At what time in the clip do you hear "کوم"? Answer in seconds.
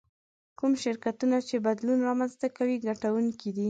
0.59-0.71